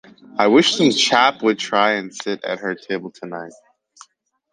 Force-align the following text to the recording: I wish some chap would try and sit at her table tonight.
I 0.39 0.47
wish 0.47 0.75
some 0.77 0.89
chap 0.89 1.43
would 1.43 1.59
try 1.59 1.91
and 1.91 2.11
sit 2.11 2.43
at 2.43 2.57
her 2.61 2.73
table 2.73 3.11
tonight. 3.11 3.53